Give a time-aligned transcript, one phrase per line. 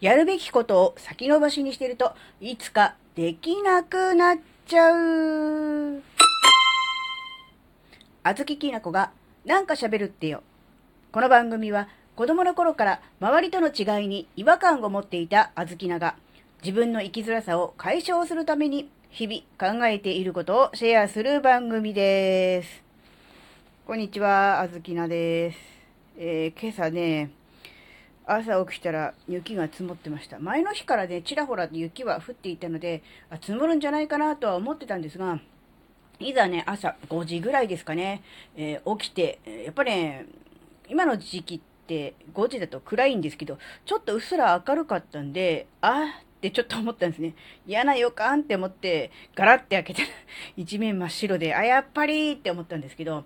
[0.00, 6.02] やるべきことを先延ばしにしてると、いつかできなくなっちゃう。
[8.22, 9.10] あずききなこが
[9.44, 10.42] なんか喋るってよ。
[11.12, 16.16] この番組は子供の頃から周りとの違いに違和感を持っていたあずきなが
[16.62, 22.82] 自分の生きづらさを解消するために日々考えていることをシェアする番組です。
[23.86, 25.58] こんにちは、あずきなです。
[26.16, 27.30] えー、今朝ね、
[28.32, 30.38] 朝起きたら雪が積もってました。
[30.38, 35.40] 前の日からね、ちらほら雪は降っていたので、あ積もるんじゃないかなとは思ってたんですが、
[36.20, 38.22] いざね、朝5時ぐらいですかね、
[38.56, 40.26] えー、起きて、やっぱね、
[40.88, 47.34] 今の時期って5時だと暗いんですけど、ちょっとうっすら明るかったんで、あってちょっと思ったんですね。
[47.66, 50.02] 嫌な予感って思って、ガラッて開けて、
[50.56, 53.24] 一面真っ白で、あ、やっぱりって思ったんですけど、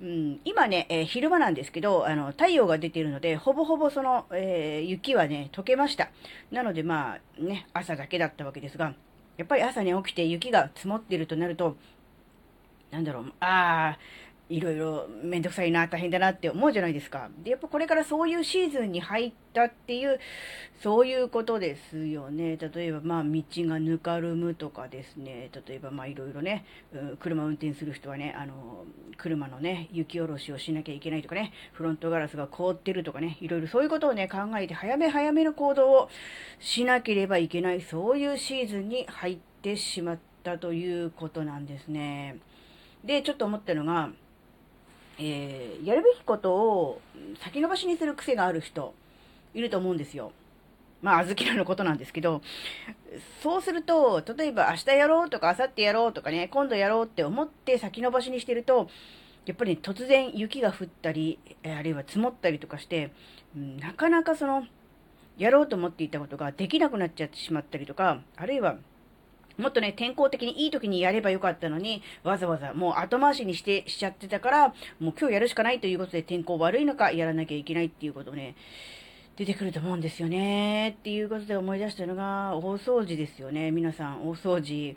[0.00, 6.10] うん、今ね、えー、昼間なんですけど、あの、太陽が出ているので、ほぼほぼその、えー、雪はね、溶けました。
[6.50, 8.94] なのでまあ、ね、朝だけだったわけですが、
[9.36, 11.76] やっぱり朝に起きて雪が積もっているとなると、
[12.90, 13.98] なんだろう、ああ、
[14.48, 17.28] いろいろめんどくさいな、大変だなって思うじゃないですか。
[17.42, 20.20] で、やっぱこれからそういうシーズンに入ったっていう、
[20.80, 22.56] そういうことですよね。
[22.56, 25.50] 例えば、まあ、道がぬかるむとかですね。
[25.66, 28.84] 例えば、まあ、いろいろね、うん、車運転する人はね、あの、
[29.16, 36.08] 車のね、雪下ろしをしなきゃいけないとかね、フロントガラスが凍ってるとかね、いろいろそういうことをね、考えて、早め早めの行動を
[36.60, 42.36] しなければいけない、そういうシーズンに入ってしまったということなんですね。
[43.04, 44.10] で、ちょっと思ったのが、
[45.18, 47.00] えー、やるべきことを
[47.42, 48.94] 先延ばしにする癖がある人、
[49.54, 50.32] いると思うんですよ。
[51.02, 52.42] まあ、あずきらのことなんですけど、
[53.42, 58.88] そうすると、例えば明日やろうとか明後日やろうとかね、今度やろうって思って先延ばしにしてると、
[59.44, 63.12] やっぱり突然雪が降ったり、あるいは積もったりとかして、
[63.54, 64.66] なかなかその、
[65.38, 68.76] やろうと思っていたことができなくなっちゃってしまったりとか、あるいは
[69.58, 74.68] もっとね、天候的にいい時にやればよかったのに、わざわざもう後回しにして、しちゃってたから、
[75.00, 78.54] もう今日やるしかないということで天候悪いのかやらなきゃいけないっていうことね、
[79.36, 80.96] 出てくると思うんですよね。
[80.98, 83.70] っていうことで思い出したのが、大掃除ですよね。
[83.70, 84.96] 皆さん、大掃除。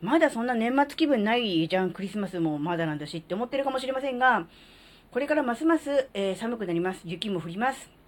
[0.00, 4.46] まだそんな年末気分ないじゃん、クリスマスもまだなんだしって思ってるかもしれませんが、
[5.10, 7.00] これからますます、えー、寒くなります。
[7.04, 8.03] 雪も降ります。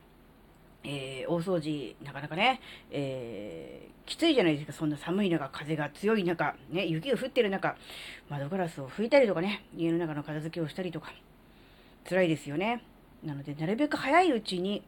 [0.84, 2.60] えー、大掃除、なかなかね、
[2.90, 4.72] えー、きついじゃないですか。
[4.72, 7.76] そんな寒い中、風が強い中、ね、雪が降ってる中、
[8.28, 11.12] 窓ガラスを拭いたりとかね、家の中の片付けをしたりとか、
[12.08, 12.82] 辛いですよね。
[13.24, 14.82] なので、なるべく早いうちに、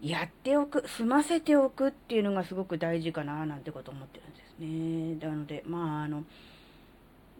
[0.00, 5.28] やっておく、済ませておくっていうのがすごく大事かな、なんてこと思ってるんですね。
[5.28, 6.24] なので、まあ、あの、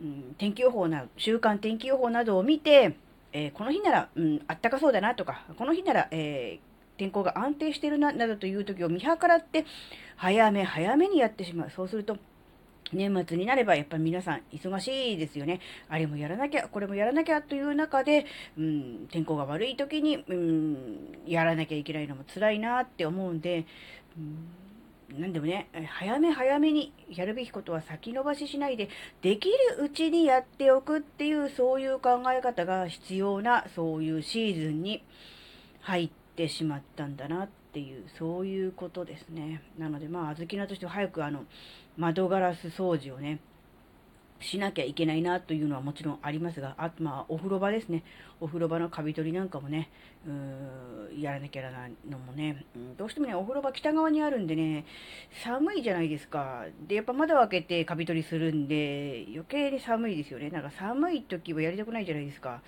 [0.00, 2.96] うん、天気予報な、週間天気予報などを見て、
[3.32, 6.67] えー、この日なら、うん、あったかそうだなとか、この日なら、えー、
[6.98, 9.64] 天候が安定してるな、などという時を見計らって、
[10.16, 11.70] 早め早めにやってしまう。
[11.70, 12.18] そうすると、
[12.92, 15.60] 年末になればやっぱり皆さん忙しいですよね。
[15.88, 18.26] あれもやらなきゃ、これもやらなきゃという中で、
[18.58, 23.66] うん、天候が悪い時に、うん、やらなきゃいけないのも辛いなって思うんで、
[24.16, 28.88] うん、なんでもね、早め早めにやるべきことは先延ばししないで、
[29.22, 35.02] できるうちにやっておくっていう、そういう考え方が必要な、そういうシーズンに
[35.80, 39.60] 入っててしまったんだなっていう、そういうことですね。
[39.76, 41.44] なので、まあ、あずきなとしては早くあの、
[41.96, 43.40] 窓ガラス掃除をね、
[44.40, 48.04] しなきゃいけないなというのはもちろんありますが、あとまあ、お風呂場ですね。
[48.40, 49.90] お風呂場のカビ取りなんかもね、
[50.24, 54.84] うーやらなきゃならないのもね、うん、どうしてもね、お風呂場北側にあるんでね、
[55.42, 56.66] 寒いじゃないですか。
[56.86, 60.50] で、やっぱ窓を開けてカビ取りするんで、余計に寒いですよね。
[60.50, 62.62] なんか寒い時はやりたくないじゃないですか。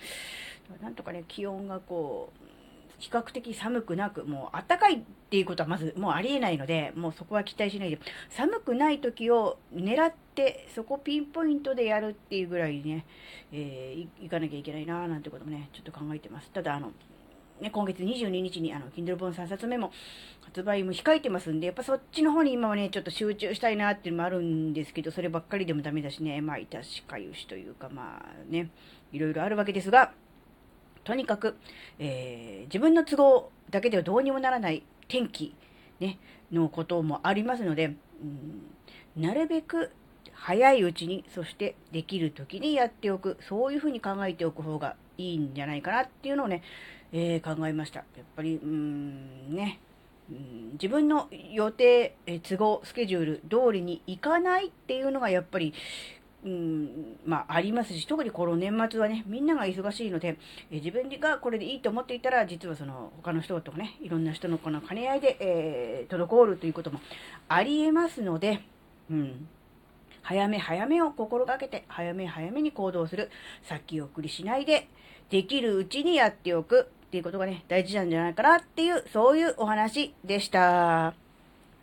[0.82, 2.49] なんとかね、気温がこう、
[3.00, 5.00] 比較的寒くなく、もう暖かいっ
[5.30, 13.06] ていうことはまずもうありえないので、もうそこは期待しないで、寒くない時を狙って、そこピンポイントでやるっていうぐらいね、
[13.52, 16.50] えー、いかなきゃいけないななんてこともね、ちょっと考えてます。
[16.50, 16.92] ただ、あの、
[17.60, 19.92] ね、今月22日にあの、Kindle 本3冊目も
[20.42, 28.70] 発売も控えてますんで、やっぱそっちの方に今はね、ちょっと集中したいなっていうのもあるんですけど、そればっかりでもダメだしね、まあ、いたしかゆしというか、まあね、
[29.12, 30.12] いろいろあるわけですが、
[31.04, 31.56] とにかく、
[31.98, 35.54] えー、自分の都合だけではどうにもならない天気、
[35.98, 36.18] ね、
[36.52, 37.86] のこともありますので、
[39.16, 39.90] うん、なるべく
[40.32, 46.62] 早いうちに、そしてできる時にやっておく、そういうふうに考えておく方がいいんじゃないかなっていうのをね、
[47.12, 47.98] えー、考えました。
[47.98, 49.80] やっぱり、うーん、ね、
[50.30, 55.74] うん、自分の予定、え都合、スケジュール通りにいかないっていうのがやっぱり
[56.42, 60.38] うん、まあ、ありますし、特にこの年末はね、みんなが忙しいので、
[60.70, 67.00] え自分がこれでいいと思っていたら、実はその、他の人とかね、いろんな人のこの兼ね合いで、えー、滞るということも
[67.48, 68.62] ありえますので、
[69.10, 69.48] うん。
[70.22, 73.30] 早め早めを心がけて、早め早めに行動する。
[73.62, 74.88] 先送りしないで、
[75.28, 81.29] できるうちにやっておくっていうことがね、大事なんじゃないかなっていう、そういうお話でした。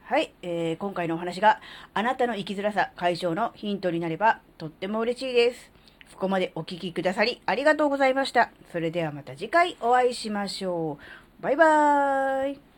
[0.07, 1.59] はい、えー、今回のお話が
[1.93, 5.69] あなたの生きづらさ解消のヒントになればとっても嬉しいです。
[6.13, 8.49] ここまでお聴きくださりありがとうございました。
[8.71, 10.97] それではまた次回お会いしましょ
[11.41, 11.43] う。
[11.43, 12.76] バイバーイ。